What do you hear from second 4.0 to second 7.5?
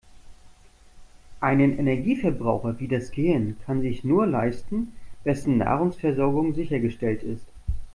nur leisten, wessen Nahrungsversorgung sichergestellt ist.